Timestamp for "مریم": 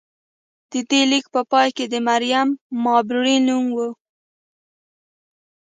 2.07-2.49